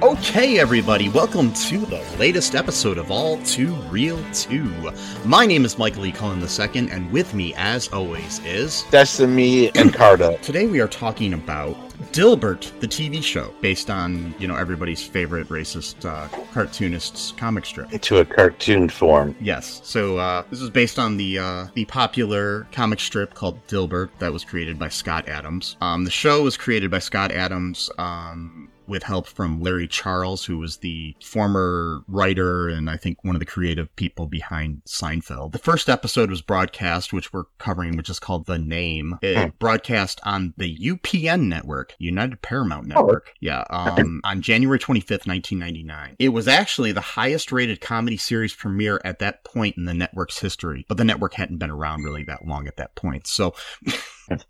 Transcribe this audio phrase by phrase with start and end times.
[0.00, 4.92] Okay, everybody, welcome to the latest episode of All Too Real 2.
[5.24, 6.12] My name is Michael E.
[6.12, 8.84] Cullen II, and with me, as always, is.
[8.90, 10.38] Sesame and Carta.
[10.42, 15.48] Today we are talking about Dilbert, the TV show, based on, you know, everybody's favorite
[15.48, 17.92] racist uh, cartoonist's comic strip.
[17.92, 19.36] Into a cartoon form.
[19.40, 19.80] Yes.
[19.84, 24.32] So uh, this is based on the uh, the popular comic strip called Dilbert that
[24.32, 25.76] was created by Scott Adams.
[25.80, 27.90] Um, the show was created by Scott Adams.
[27.98, 33.36] Um, with help from Larry Charles, who was the former writer and I think one
[33.36, 35.52] of the creative people behind Seinfeld.
[35.52, 39.18] The first episode was broadcast, which we're covering, which is called The Name.
[39.22, 39.48] It Hmm.
[39.58, 43.34] broadcast on the UPN network, United Paramount Network.
[43.40, 46.16] Yeah, um, on January 25th, 1999.
[46.18, 50.38] It was actually the highest rated comedy series premiere at that point in the network's
[50.40, 53.26] history, but the network hadn't been around really that long at that point.
[53.26, 53.54] So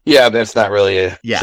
[0.04, 1.40] Yeah, that's not really a Yeah.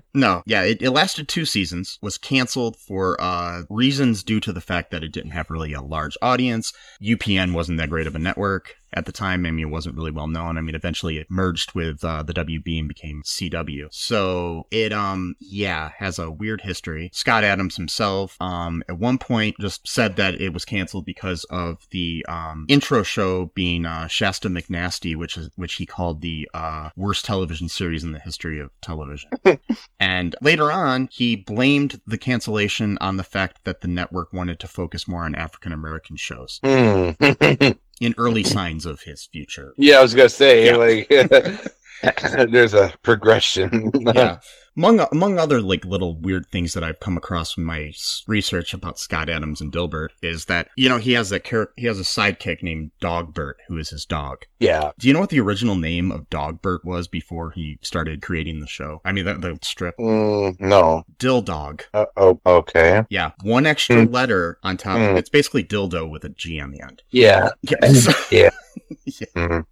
[0.14, 4.60] no, yeah, it, it lasted two seasons, was canceled for uh, reasons due to the
[4.60, 6.72] fact that it didn't have really a large audience.
[7.02, 9.46] UPN wasn't that great of a network at the time.
[9.46, 10.58] I mean, it wasn't really well known.
[10.58, 13.88] I mean, eventually it merged with uh, the WB and became CW.
[13.90, 17.10] So it, um, yeah, has a weird history.
[17.12, 21.86] Scott Adams himself, um, at one point just said that it was canceled because of
[21.90, 26.90] the um, intro show being uh, Shasta McNasty, which is which he called the uh,
[26.96, 29.30] worst television series in the history of television.
[30.00, 34.68] And later on, he blamed the cancellation on the fact that the network wanted to
[34.68, 37.10] focus more on African American shows Hmm.
[38.00, 39.74] in early signs of his future.
[39.76, 40.76] yeah, I was gonna say Yeah.
[40.76, 41.08] like
[42.50, 43.90] there's a progression.
[43.94, 44.38] Yeah.
[44.78, 47.92] Among, among other like little weird things that I've come across in my
[48.28, 51.86] research about Scott Adams and Dilbert is that you know he has a char- he
[51.86, 54.44] has a sidekick named Dogbert who is his dog.
[54.60, 54.92] yeah.
[54.96, 58.68] Do you know what the original name of Dogbert was before he started creating the
[58.68, 59.00] show?
[59.04, 61.02] I mean the, the strip Mm, no.
[61.18, 61.82] Dill Dog.
[61.92, 63.02] Uh, oh, okay.
[63.10, 64.12] Yeah, one extra Hmm.
[64.12, 64.98] letter on top.
[64.98, 65.16] Hmm.
[65.16, 67.02] It's basically dildo with a G on the end.
[67.10, 67.50] Yeah.
[67.62, 67.76] Yeah,
[68.30, 68.50] Yeah.
[69.06, 69.64] yeah, Mhm.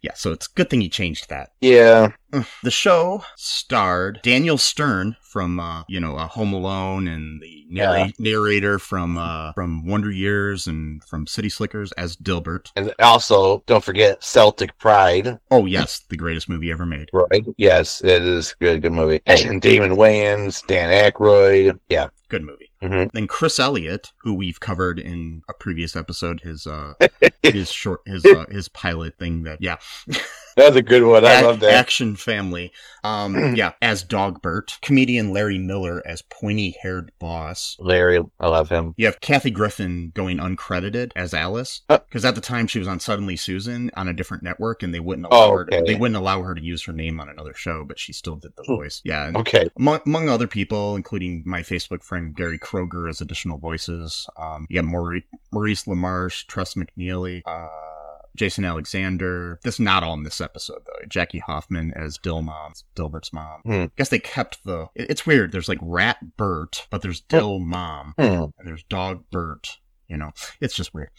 [0.00, 0.12] yeah.
[0.14, 1.50] So it's a good thing he changed that.
[1.60, 2.12] Yeah.
[2.62, 8.12] The show starred Daniel Stern from, uh, you know, uh, Home Alone and the narra-
[8.18, 12.70] narrator from uh, from Wonder Years and from City Slickers as Dilbert.
[12.76, 15.38] And also, don't forget Celtic Pride.
[15.50, 17.08] Oh yes, the greatest movie ever made.
[17.12, 17.44] Right.
[17.56, 19.20] Yes, it is a good, good movie.
[19.26, 21.78] And Damon Wayans, Dan Aykroyd.
[21.88, 22.08] Yeah.
[22.28, 22.70] Good movie.
[22.82, 23.12] Mhm.
[23.12, 26.94] Then Chris Elliott, who we've covered in a previous episode, his uh,
[27.42, 29.76] his short his uh, his pilot thing that yeah.
[30.56, 31.24] That was a good one.
[31.24, 31.74] I love that.
[31.74, 32.72] Action Family.
[33.02, 34.80] Um, yeah, as Dogbert.
[34.80, 37.76] Comedian Larry Miller as pointy-haired boss.
[37.80, 38.94] Larry, I love him.
[38.96, 41.98] You have Kathy Griffin going uncredited as Alice Uh.
[41.98, 45.00] because at the time she was on Suddenly Susan on a different network, and they
[45.00, 45.64] wouldn't allow Oh, her.
[45.66, 45.92] To, okay.
[45.92, 48.52] they wouldn't allow her to use her name on another show, but she still did
[48.56, 48.76] the Hmm.
[48.76, 49.00] voice.
[49.04, 49.68] Yeah, and Okay.
[49.78, 54.26] among, among other people, including my Facebook friend Gary Kroeger as additional voices.
[54.38, 57.68] Um, you got Maurice, Maurice LaMarche, Tress MacNeille, uh,
[58.36, 59.58] Jason Alexander.
[59.64, 61.06] This not all in this episode though.
[61.08, 63.60] Jackie Hoffman as Dill mom, Dilbert's mom.
[63.64, 63.72] Hmm.
[63.72, 64.86] I guess they kept the.
[64.94, 65.52] it- It's weird.
[65.52, 68.24] There's like Rat Bert, but there's Dill mom, Hmm.
[68.58, 69.78] and there's Dog Bert.
[70.08, 71.10] You know, it's just weird.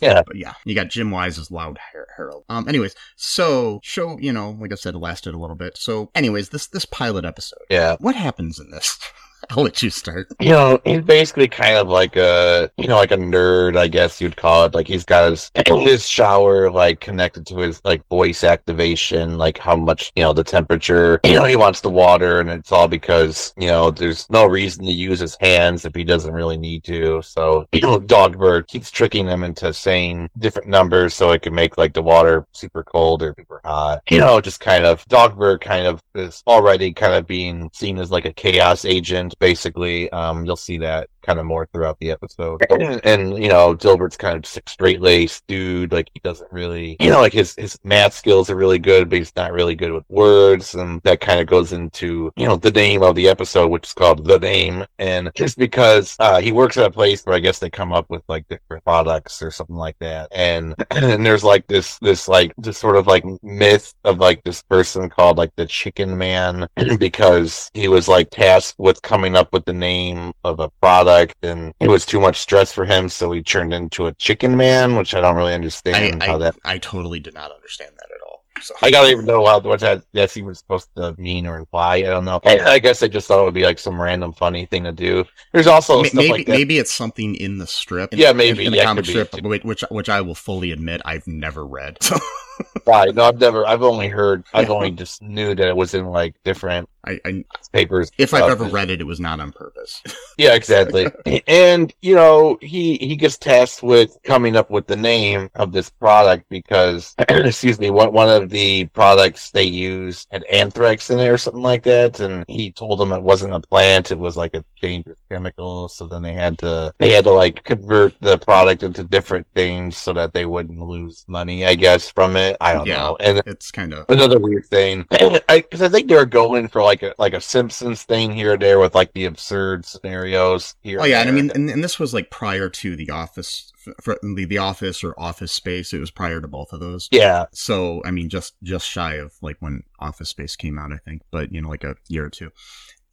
[0.00, 0.22] Yeah.
[0.26, 1.78] But yeah, you got Jim Wise as Loud
[2.16, 2.44] Harold.
[2.48, 5.78] Um, anyways, so show, you know, like I said, it lasted a little bit.
[5.78, 7.60] So, anyways, this this pilot episode.
[7.70, 7.96] Yeah.
[8.00, 8.98] What happens in this?
[9.50, 10.28] I'll let you start.
[10.40, 14.20] You know, he's basically kind of like a, you know, like a nerd, I guess
[14.20, 14.74] you'd call it.
[14.74, 19.76] Like he's got his his shower like connected to his like voice activation, like how
[19.76, 21.20] much, you know, the temperature.
[21.34, 24.84] You know, he wants the water, and it's all because you know there's no reason
[24.84, 27.20] to use his hands if he doesn't really need to.
[27.22, 31.76] So, you know, Dogbert keeps tricking him into saying different numbers so it can make
[31.76, 34.02] like the water super cold or super hot.
[34.08, 38.12] You know, just kind of Dogbert kind of is already kind of being seen as
[38.12, 40.10] like a chaos agent basically.
[40.10, 42.62] Um, you'll see that kind of more throughout the episode.
[43.04, 45.92] And, you know, Dilbert's kind of just straight laced dude.
[45.92, 49.18] Like he doesn't really, you know, like his his math skills are really good, but
[49.18, 52.70] he's not really good with words, and that kind of goes into you know the
[52.70, 56.76] name of the episode, which is called the name, and just because uh, he works
[56.76, 59.76] at a place where I guess they come up with like different products or something
[59.76, 64.18] like that, and and there's like this this like this sort of like myth of
[64.18, 66.66] like this person called like the Chicken Man
[66.98, 71.72] because he was like tasked with coming up with the name of a product and
[71.80, 75.14] it was too much stress for him so he turned into a chicken man which
[75.14, 78.20] i don't really understand I, how I, that I totally did not understand that at
[78.26, 78.44] all.
[78.60, 81.96] So i don't even know how what that that's even supposed to mean or imply
[81.96, 84.32] i don't know i, I guess i just thought it would be like some random
[84.32, 87.58] funny thing to do there's also Ma- stuff maybe like that maybe it's something in
[87.58, 88.10] the strip.
[88.12, 88.66] Yeah, maybe.
[88.66, 91.98] in, the Yeah, comic strip, which, which which I will fully admit I've never read.
[92.02, 92.16] So
[92.86, 96.06] right no i've never i've only heard i've only just knew that it was in
[96.06, 99.52] like different I, I papers if I've Uh, ever read it, it was not on
[99.52, 100.00] purpose.
[100.38, 101.06] Yeah, exactly.
[101.46, 105.90] and you know, he he gets tasked with coming up with the name of this
[105.90, 111.28] product because, excuse me, one one of the products they use had anthrax in it
[111.28, 114.54] or something like that, and he told them it wasn't a plant; it was like
[114.54, 115.88] a dangerous chemical.
[115.88, 119.96] So then they had to they had to like convert the product into different things
[119.96, 122.43] so that they wouldn't lose money, I guess, from it.
[122.60, 122.96] I don't Yeah.
[122.98, 123.16] know.
[123.20, 127.02] And It's kind of another weird thing because I, I think they're going for like
[127.02, 131.00] a like a Simpsons thing here or there with like the absurd scenarios here.
[131.00, 134.18] Oh yeah, and I mean, and, and this was like prior to the office, for
[134.22, 135.92] the the office or office space.
[135.92, 137.08] It was prior to both of those.
[137.10, 140.98] yeah, So I mean, just just shy of like when Office Space came out, I
[140.98, 142.50] think, but you know, like a year or two.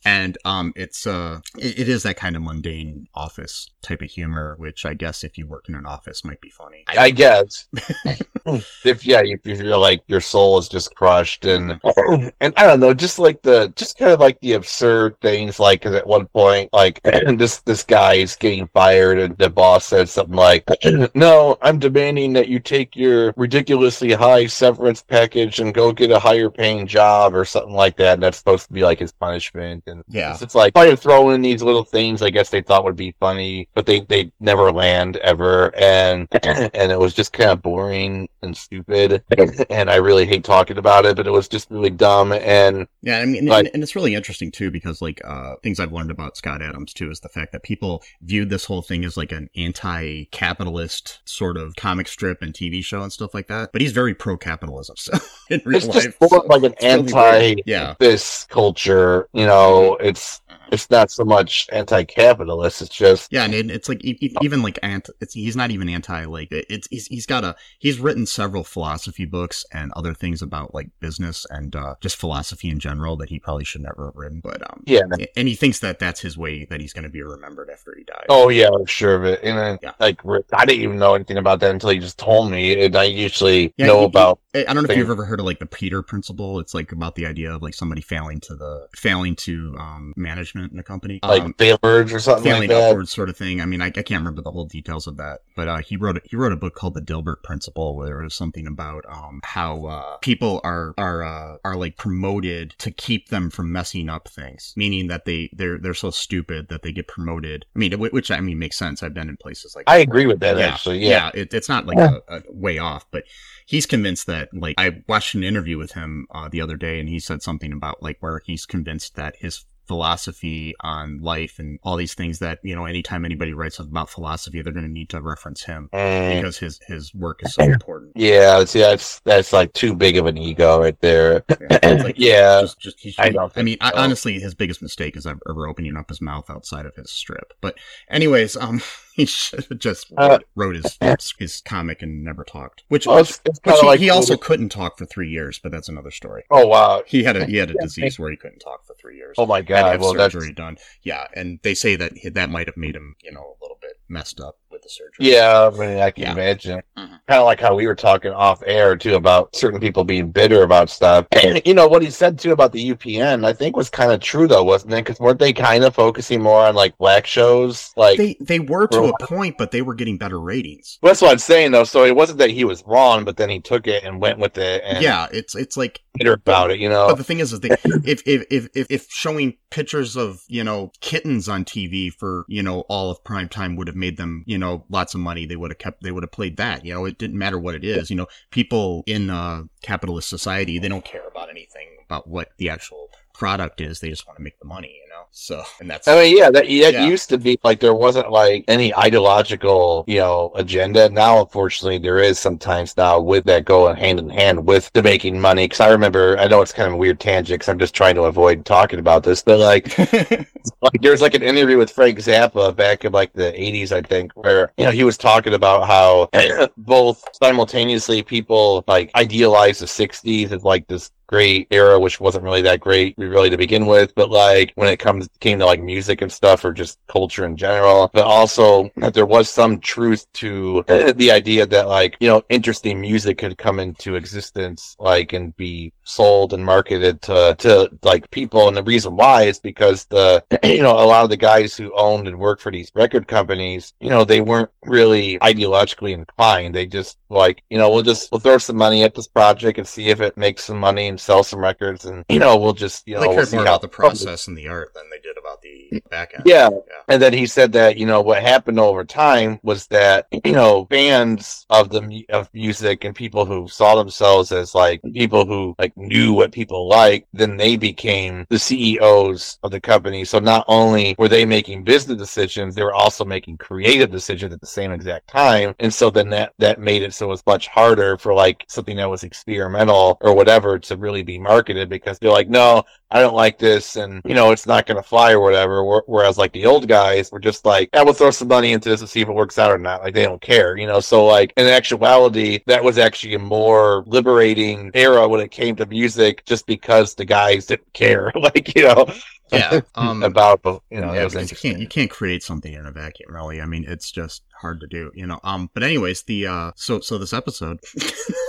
[0.05, 4.55] And um, it's uh, it, it is that kind of mundane office type of humor,
[4.57, 6.83] which I guess if you work in an office might be funny.
[6.87, 7.67] I guess
[8.85, 11.79] if yeah, if you feel like your soul is just crushed and
[12.39, 15.85] and I don't know, just like the just kind of like the absurd things, like
[15.85, 20.35] at one point, like this this guy is getting fired, and the boss said something
[20.35, 20.65] like,
[21.15, 26.19] "No, I'm demanding that you take your ridiculously high severance package and go get a
[26.19, 29.83] higher paying job or something like that." And that's supposed to be like his punishment,
[29.91, 30.33] and Yeah.
[30.33, 32.21] it's, it's like trying to throw in these little things.
[32.21, 36.91] I guess they thought would be funny, but they they never land ever, and and
[36.91, 39.23] it was just kind of boring and stupid.
[39.69, 42.31] And I really hate talking about it, but it was just really dumb.
[42.31, 45.79] And Yeah, I mean, Like- and, and it's really interesting too because like uh, things
[45.79, 49.05] I've learned about Scott Adams too is the fact that people viewed this whole thing
[49.05, 53.71] as like an anti-capitalist sort of comic strip and TV show and stuff like that.
[53.71, 55.13] But he's very pro-capitalism, so
[55.49, 57.61] in real it's life, just more of like an it's really anti weird.
[57.65, 59.27] Yeah, this culture.
[59.33, 60.41] You know, it's
[60.71, 62.81] it's not so much anti capitalist.
[62.81, 65.11] It's just yeah, and it's like e- even like anti.
[65.19, 66.25] It's he's not even anti.
[66.25, 70.73] Like it's he's, he's got a he's written several philosophy books and other things about
[70.73, 74.39] like business and uh, just philosophy in general that he probably should never have written.
[74.41, 75.01] But um, yeah.
[75.35, 78.03] and he thinks that that's his way that he's going to be remembered after he
[78.03, 78.25] dies.
[78.29, 79.39] Oh yeah, I'm sure of it.
[79.43, 79.91] And then, Yeah.
[79.99, 80.21] like,
[80.53, 82.85] I didn't even know anything about that until he just told me.
[82.85, 84.39] And I usually Yeah, know he- about.
[84.53, 86.59] I I don't know if you've ever heard of like the Peter principle.
[86.59, 90.60] It's like about the idea of like somebody failing to the failing to um management
[90.71, 91.19] in a company.
[91.23, 92.91] Like um, failures or something failing like that.
[92.91, 93.61] upwards sort of thing.
[93.61, 96.17] I mean, I, I can't remember the whole details of that, but uh, he wrote
[96.17, 99.41] a, he wrote a book called The Dilbert Principle, where it was something about um
[99.43, 104.27] how uh, people are are uh, are like promoted to keep them from messing up
[104.27, 107.65] things, meaning that they they're they're so stupid that they get promoted.
[107.75, 109.03] I mean, which I mean makes sense.
[109.03, 110.99] I've been in places like I agree with that actually.
[110.99, 111.31] Yeah.
[111.33, 113.23] it, it's not like a, a way off, but
[113.65, 117.09] he's convinced that like I watched an interview with him uh, the other day, and
[117.09, 121.97] he said something about like where he's convinced that his philosophy on life and all
[121.97, 125.21] these things that you know anytime anybody writes about philosophy they're going to need to
[125.21, 128.63] reference him Mm, because his his work is so important yeah.
[128.65, 131.43] See, that's that's like too big of an ego right there.
[131.71, 132.61] Yeah, like- yeah.
[132.61, 136.21] just, just, I I mean, I, honestly, his biggest mistake is ever opening up his
[136.21, 137.53] mouth outside of his strip.
[137.61, 137.75] But,
[138.09, 138.81] anyways, um,
[139.15, 140.97] he should have just Uh, wrote his
[141.39, 142.83] his comic and never talked.
[142.89, 145.71] Which, Well, it's, it's which he, like he also couldn't talk for three years, but
[145.71, 146.43] that's another story.
[146.51, 147.03] Oh wow.
[147.05, 149.35] He had a he had a disease where he couldn't talk for three years.
[149.37, 150.77] Oh my Had to have Well, that's surgery done.
[151.03, 153.93] Yeah, and they say that that might have made him, you know, a little bit
[154.07, 155.33] messed up with the surgery.
[155.33, 155.69] yeah.
[155.73, 156.31] I mean, I can Yeah.
[156.33, 156.81] imagine.
[156.97, 157.07] Mhm.
[157.27, 160.63] Kind of like how we were talking off air too about certain people being bitter
[160.63, 161.25] about stuff.
[161.31, 164.19] And you know what he said too about the UPN, I think was kind of
[164.19, 164.97] true though, wasn't it?
[165.05, 167.91] Because weren't they kind of focusing more on like black shows?
[167.95, 170.97] Like They they were to a point, but they were getting better ratings.
[171.01, 171.83] Well, that's what I'm saying though.
[171.83, 174.57] So it wasn't that he was wrong, but then he took it and went with
[174.57, 176.79] it and Yeah, it's it's like bitter about it.
[176.79, 177.07] You know.
[177.07, 177.69] But the thing is, is they,
[178.05, 182.61] if, if if if if showing pictures of you know kittens on TV for you
[182.63, 185.55] know all of prime time would have made them you know lots of money, they
[185.55, 186.85] would have kept they would have played that.
[186.85, 188.09] You know, it didn't matter what it is.
[188.09, 192.69] You know, people in uh, capitalist society they don't care about anything about what the
[192.69, 193.99] actual product is.
[193.99, 195.27] They just want to make the money, you know.
[195.31, 197.05] So, and that's I mean, yeah, that, that Yeah.
[197.05, 201.09] used to be like there wasn't like any ideological, you know, agenda.
[201.09, 205.39] Now, unfortunately, there is sometimes now with that going hand in hand with the making
[205.39, 205.65] money.
[205.65, 208.15] Because I remember, I know it's kind of a weird tangent because I'm just trying
[208.15, 209.97] to avoid talking about this, but like,
[210.81, 214.31] like there's like an interview with Frank Zappa back in like the 80s, I think,
[214.33, 216.29] where you know he was talking about how
[216.77, 222.61] both simultaneously people like idealize the 60s as like this great era, which wasn't really
[222.61, 226.21] that great really to begin with, but like when it comes came to like music
[226.21, 230.83] and stuff or just culture in general, but also that there was some truth to
[230.87, 235.55] uh, the idea that like you know interesting music could come into existence like and
[235.57, 238.67] be sold and marketed to to like people.
[238.67, 241.93] And the reason why is because the you know a lot of the guys who
[241.95, 246.75] owned and worked for these record companies you know they weren't really ideologically inclined.
[246.75, 249.87] They just like you know we'll just we'll throw some money at this project and
[249.87, 253.07] see if it makes some money and sell some records and you know we'll just
[253.07, 255.37] you know they we'll see more about the process and the art than they did
[255.37, 256.43] about the back end.
[256.45, 256.69] Yeah.
[256.69, 256.79] yeah.
[257.07, 260.85] And then he said that you know what happened over time was that you know
[260.89, 265.95] fans of the of music and people who saw themselves as like people who like
[265.97, 270.25] knew what people liked, then they became the CEOs of the company.
[270.25, 274.61] So not only were they making business decisions, they were also making creative decisions at
[274.61, 275.75] the same exact time.
[275.79, 278.97] And so then that that made it so it was much harder for like something
[278.97, 283.35] that was experimental or whatever to really be marketed because they're like, no, I don't
[283.35, 286.01] like this, and you know it's not going to fly or whatever.
[286.07, 289.01] Whereas like the old guys were just like, yeah, we'll throw some money into this
[289.01, 290.01] and see if it works out or not.
[290.01, 290.99] Like they don't care, you know.
[290.99, 295.85] So like in actuality, that was actually a more liberating era when it came to
[295.85, 299.05] music, just because the guys didn't care, like you know,
[299.51, 299.81] Yeah.
[299.95, 302.85] Um, about you know yeah, it was because you can't you can't create something in
[302.85, 303.61] a vacuum, really.
[303.61, 305.39] I mean, it's just hard to do, you know.
[305.43, 307.79] Um, but anyways, the uh, so so this episode,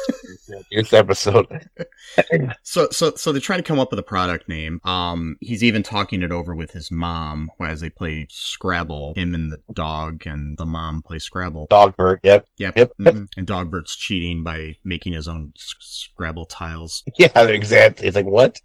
[0.71, 1.69] This episode,
[2.63, 4.81] so so so they're trying to come up with a product name.
[4.85, 9.15] Um, he's even talking it over with his mom as they play Scrabble.
[9.17, 11.67] Him and the dog and the mom play Scrabble.
[11.69, 12.77] Dogbert, yep, Yep.
[12.77, 12.93] Yep.
[13.01, 13.29] mhm.
[13.37, 17.03] And Dogbert's cheating by making his own s- Scrabble tiles.
[17.19, 18.07] yeah, exactly.
[18.07, 18.61] It's like what?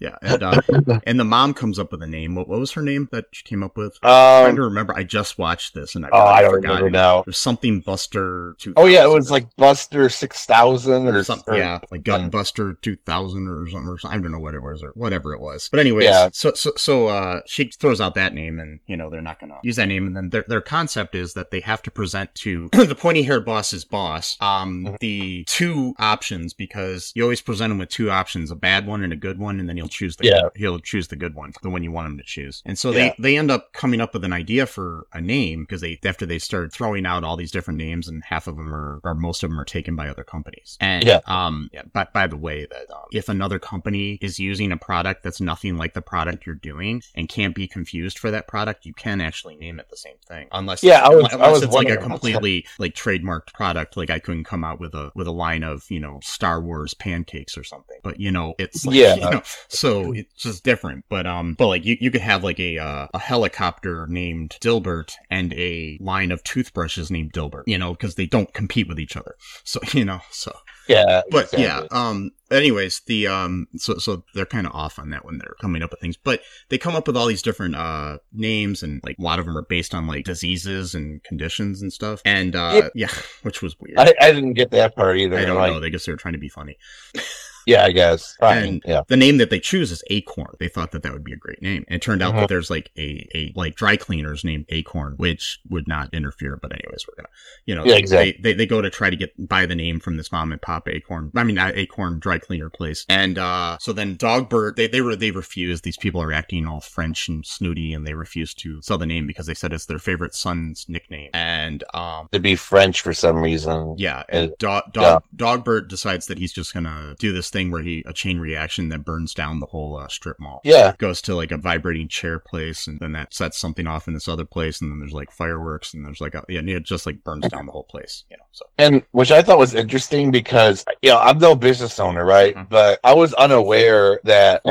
[0.00, 0.60] Yeah, and uh,
[1.06, 2.34] and the mom comes up with a name.
[2.34, 3.98] What, what was her name that she came up with?
[4.02, 4.08] I'm
[4.44, 4.94] trying Um, to remember.
[4.96, 6.68] I just watched this and I, oh, I don't forgot.
[6.68, 7.22] remember now.
[7.22, 8.56] There's something Buster.
[8.58, 11.54] 2000 Oh yeah, it was like Buster six thousand or or something.
[11.56, 13.88] Yeah, like Gutbuster 2000 or something.
[13.88, 14.18] Or something.
[14.18, 15.68] I don't know what it was or whatever it was.
[15.70, 16.28] But anyways, Yeah.
[16.32, 19.58] so so so uh, she throws out that name, and you know they're not gonna
[19.62, 20.06] use that name.
[20.06, 23.44] And then their their concept is that they have to present to the pointy haired
[23.44, 24.98] boss's boss um Mhm.
[25.00, 29.12] the two options because you always present him with two options, a bad one and
[29.12, 30.48] a good one, and then he'll choose the Yeah.
[30.54, 32.62] he'll choose the good one, the one you want him to choose.
[32.64, 32.94] And so Yeah.
[33.18, 36.26] they they end up coming up with an idea for a name because they after
[36.26, 39.42] they started throwing out all these different names, and half of them are or most
[39.42, 40.76] of them are taken by other companies.
[40.80, 41.46] And Yeah.
[41.46, 45.22] um, yeah, by, by the way, that um, if another company is using a product
[45.22, 48.94] that's nothing like the product you're doing and can't be confused for that product, you
[48.94, 50.48] can actually name it the same thing.
[50.52, 52.10] Unless Yeah, I was- unless I was it's like a wondering about that.
[52.10, 53.96] completely like trademarked product.
[53.96, 56.94] Like I couldn't come out with a with a line of you know Star Wars
[56.94, 57.98] pancakes or something.
[58.02, 59.14] But you know, it's like, Yeah.
[59.16, 61.04] you know, so it's just different.
[61.08, 65.12] But um, but like you, you could have like a uh, a helicopter named Dilbert
[65.30, 67.64] and a line of toothbrushes named Dilbert.
[67.66, 69.36] You know, because they don't compete with each other.
[69.64, 70.54] So you know, so
[70.88, 71.62] yeah, but exactly.
[71.64, 75.54] yeah um anyways the um so so they're kind of off on that when they're
[75.60, 79.00] coming up with things but they come up with all these different uh names and
[79.04, 82.54] like a lot of them are based on like diseases and conditions and stuff and
[82.56, 83.08] uh yeah,
[83.42, 85.38] which was weird I, I didn't get that part either.
[85.38, 85.82] I don't like, know.
[85.82, 86.76] I guess they were trying to be funny.
[87.66, 88.36] Yeah, I guess.
[88.40, 89.02] And yeah.
[89.08, 90.54] the name that they choose is Acorn.
[90.58, 91.84] They thought that that would be a great name.
[91.88, 95.60] And it turned out that there's like a, a like dry cleaners named Acorn, which
[95.68, 96.58] would not interfere.
[96.60, 97.28] But anyways, we're gonna,
[97.66, 98.32] you know, Yeah, exactly.
[98.32, 100.60] they, they, they go to try to get buy the name from this mom and
[100.60, 101.30] pop Acorn.
[101.36, 103.06] I mean, not Acorn dry cleaner place.
[103.08, 105.84] And, uh, so then Dogbert, they, they were, they refused.
[105.84, 109.26] These people are acting all French and snooty and they refused to sell the name
[109.26, 111.30] because they said it's their favorite son's nickname.
[111.34, 113.94] And, um, To be French for some reason.
[113.98, 117.82] yeah, and Uh, Dog, Dog, Dogbert decides that he's just gonna do this thing where
[117.82, 120.60] he a chain reaction that burns down the whole uh, strip mall.
[120.64, 120.94] Yeah.
[120.98, 124.28] Goes to like a vibrating chair place, and then that sets something off in this
[124.28, 127.06] other place, and then there's like fireworks, and there's like a, yeah, and it just
[127.06, 128.42] like burns down the whole place, you know.
[128.52, 132.54] So And which I thought was interesting because, you know, I'm no business owner, right?
[132.54, 132.68] Mhm.
[132.68, 134.62] But I was unaware that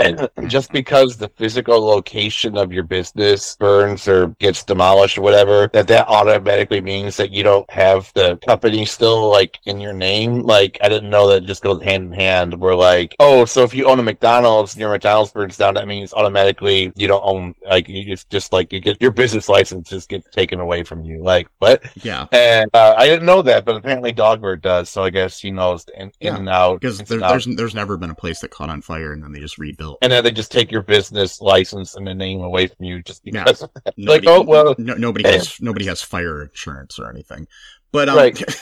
[0.47, 5.87] just because the physical location of your business burns or gets demolished or whatever, that
[5.87, 10.41] that automatically means that you don't have the company still like in your name.
[10.41, 13.45] Like, I didn't know that it just goes hand in hand where where like, oh,
[13.45, 17.07] so if you own a McDonald's and your McDonald's burns down, that means automatically you
[17.07, 20.59] don't own like you just just like you get your business license just gets taken
[20.59, 21.21] away from you.
[21.23, 21.83] Like what?
[22.03, 22.27] Yeah.
[22.31, 24.89] And uh, I didn't know that, but apparently Dogbert does.
[24.89, 26.79] So I guess he knows in, in Yeah, and out.
[26.81, 29.39] Because there, there's there's never been a place that caught on fire and then they
[29.39, 29.97] just rebuilt.
[30.01, 33.21] and then they just take your business license and the name away from you just
[33.25, 33.43] Yeah.
[33.43, 33.67] because.
[33.97, 37.47] Nobody, oh, well- no, nobody has nobody has fire insurance or anything.
[37.91, 38.41] But um, Right.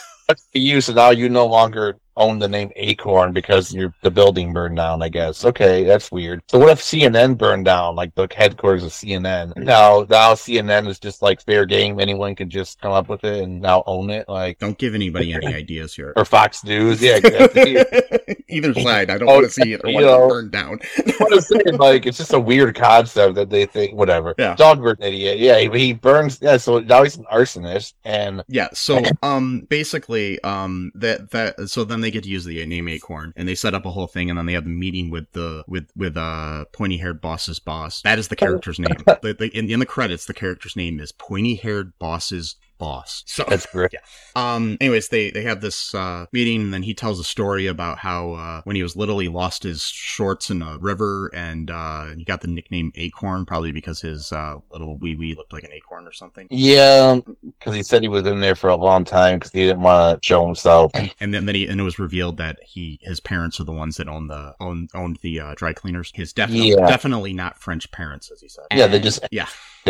[0.54, 4.76] You, so now you no longer own the name Acorn because your the building burned
[4.76, 5.02] down.
[5.02, 5.46] I guess.
[5.46, 6.42] Okay, that's weird.
[6.48, 9.56] So what if CNN burned down, like the headquarters of CNN?
[9.58, 12.00] Now, now CNN is just like fair game.
[12.00, 15.34] Anyone can just come up with it and now own it, like don't give anybody
[15.34, 16.14] any ideas here.
[16.16, 17.02] or Fox News.
[17.02, 17.78] Yeah, exactly.
[18.50, 19.10] either side.
[19.10, 20.28] I don't Oh, want to see either you one know.
[20.28, 20.80] burned down.
[21.20, 24.36] what I'm saying, like it's just a weird concept that they think whatever.
[24.38, 24.56] Yeah.
[24.56, 25.40] Dogbert, idiot.
[25.40, 26.40] Yeah, he, he burns.
[26.42, 31.84] Yeah, so now he's an arsonist, and Yeah, so um basically um that that so
[31.84, 34.30] then they get to use the name Acorn and they set up a whole thing
[34.30, 38.02] and then they have the meeting with the with with uh pointy haired boss's boss.
[38.02, 38.98] That is the character's name.
[39.06, 43.24] The, the, in, in the credits the character's name is pointy haired boss's boss.
[43.28, 43.94] So that's great.
[44.36, 48.00] um anyways they they have this uh meeting and then he tells a story about
[48.00, 52.06] how uh when he was little he lost his shorts in a river and uh
[52.16, 55.72] he got the nickname Acorn probably because his uh little wee wee looked like an
[55.74, 56.48] acorn or something.
[56.50, 59.82] Yeah, because he said he was in there for a long time because he didn't
[59.82, 60.92] want to show himself.
[61.20, 63.98] and then, then he and it was revealed that he his parents are the ones
[63.98, 66.12] that own the own owned the uh, dry cleaners.
[66.16, 66.88] His definitely Yeah.
[66.88, 68.66] definitely not French parents, as he said.
[68.74, 69.48] Yeah, they just Yeah.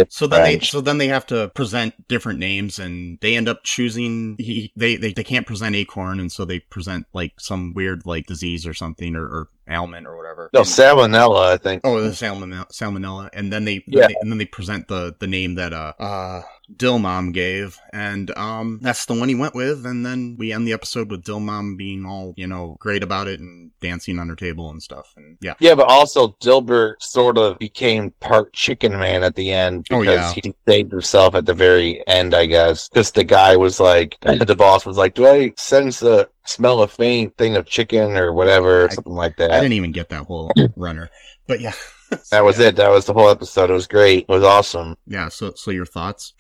[0.09, 3.63] So then they so then they have to present different names, and they end up
[3.63, 4.35] choosing.
[4.37, 8.25] He they they, they can't present acorn, and so they present like some weird like
[8.27, 10.49] disease or something or, or ailment or whatever.
[10.53, 11.53] no And- salmonella.
[11.53, 11.81] I think.
[11.83, 14.07] Oh, the salmonella, salmonella, and then they, Yeah.
[14.07, 16.41] they and then they present the the name that uh uh
[16.75, 20.73] Dilmom gave, and um that's the one he went with, and then we end the
[20.73, 24.35] episode with Dill Mom being all you know great about it and dancing on her
[24.35, 29.23] table and stuff, and yeah, Yeah, but also Dilbert sort of became part chicken man
[29.23, 30.41] at the end Oh, because yeah.
[30.43, 32.87] he saved himself at the very end, I guess.
[32.89, 36.87] Because the guy was like, the boss was like, "Do I sense a smell a
[36.87, 39.51] faint thing of chicken or whatever, I- something like that.
[39.51, 41.09] I didn't even get that whole runner,
[41.47, 41.73] but yeah,
[42.31, 42.75] That was it.
[42.77, 43.69] That was the whole episode.
[43.69, 44.25] It was great.
[44.27, 44.95] It was awesome.
[45.07, 45.29] yeah.
[45.29, 46.33] So so your thoughts?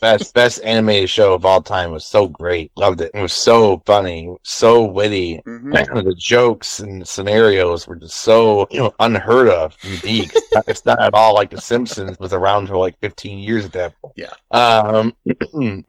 [0.00, 1.90] Best best animated show of all time.
[1.90, 2.70] It was so great.
[2.76, 3.10] Loved it.
[3.14, 5.40] It was so funny, so witty.
[5.44, 10.30] the jokes and scenarios were just so you know unheard of, unique.
[10.36, 13.64] It's not- it's not at all like The Simpsons was around for like 15 years
[13.64, 14.14] at that point.
[14.16, 14.32] Yeah.
[14.52, 15.34] Um, you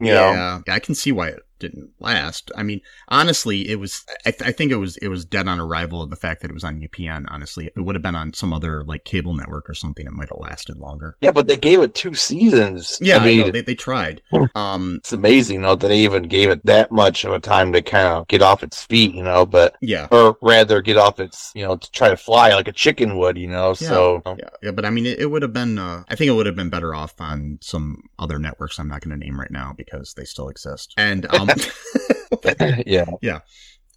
[0.00, 2.50] yeah, I can see why it didn't last.
[2.56, 4.04] I mean, honestly, it was.
[4.26, 4.96] I, th- I think it was.
[4.98, 7.26] It was dead on arrival of the fact that it was on UPN.
[7.28, 10.28] Honestly, it would have been on some other like cable network or something, it might
[10.28, 11.16] have lasted longer.
[11.20, 12.98] yeah, but they gave it two seasons.
[13.00, 14.22] Yeah, I I mean, know, they they tried.
[14.54, 17.82] Um, it's amazing though that they even gave it that much of a time to
[17.82, 19.44] kind of get off its feet, you know.
[19.46, 20.06] But yeah.
[20.10, 23.36] or rather, get off its, you know, to try to fly like a chicken would,
[23.38, 23.74] you know.
[23.74, 25.78] So Yeah, yeah, but I mean, it, it would have been.
[25.78, 28.78] Uh, I think it would have been better off on some other networks.
[28.78, 31.48] I'm not going to name right now because they still exist, and um,
[32.86, 33.06] yeah.
[33.22, 33.40] Yeah.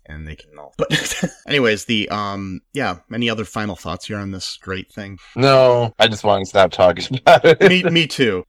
[0.10, 0.74] And they can all.
[0.78, 3.00] But anyways, the um, yeah.
[3.14, 5.20] Any other final thoughts here on this great thing?
[5.36, 7.60] No, I just want to stop talking about it.
[7.62, 8.44] me, me too.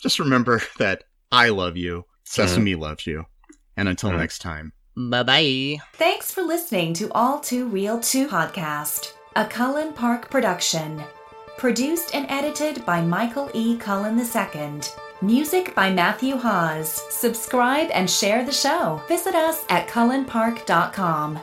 [0.00, 2.04] Just remember that I love you.
[2.24, 3.24] Sesame loves you.
[3.76, 4.18] And until Mhm.
[4.18, 4.72] next time.
[4.96, 5.78] Bye bye.
[5.94, 11.02] Thanks for listening to All Too Real 2 podcast, a Cullen Park production.
[11.56, 13.76] Produced and edited by Michael E.
[13.78, 14.80] Cullen II.
[15.24, 17.00] Music by Matthew Haase.
[17.10, 19.00] Subscribe and share the show.
[19.08, 21.40] Visit us at cullenpark.com.